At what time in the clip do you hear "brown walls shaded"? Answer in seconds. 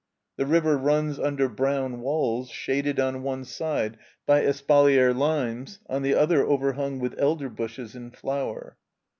1.55-2.99